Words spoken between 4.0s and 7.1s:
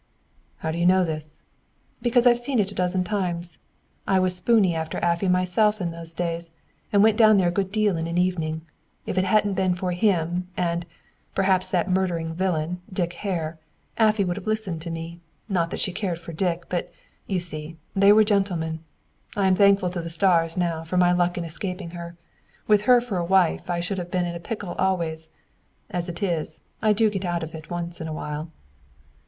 I was spooney after Afy myself in those days, and